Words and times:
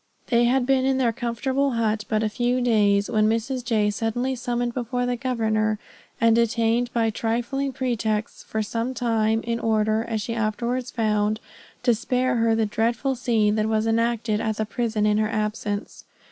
They 0.29 0.45
had 0.45 0.65
been 0.65 0.83
in 0.83 0.97
their 0.97 1.13
comfortable 1.13 1.73
hut 1.73 2.05
but 2.09 2.23
a 2.23 2.27
few 2.27 2.59
days, 2.59 3.07
when 3.07 3.29
Mrs. 3.29 3.63
J. 3.63 3.85
was 3.85 3.95
suddenly 3.97 4.33
summoned 4.33 4.73
before 4.73 5.05
the 5.05 5.15
governor, 5.15 5.77
and 6.19 6.35
detained 6.35 6.91
by 6.91 7.11
trifling 7.11 7.71
pretexts 7.71 8.41
for 8.41 8.63
some 8.63 8.95
time, 8.95 9.41
in 9.43 9.59
order 9.59 10.03
as 10.03 10.19
she 10.19 10.33
afterwards 10.33 10.89
found 10.89 11.39
to 11.83 11.93
spare 11.93 12.37
her 12.37 12.55
the 12.55 12.65
dreadful 12.65 13.13
scene 13.13 13.53
that 13.57 13.69
was 13.69 13.85
enacted 13.85 14.41
at 14.41 14.57
the 14.57 14.65
prison 14.65 15.05
in 15.05 15.19
her 15.19 15.29
absence. 15.29 16.03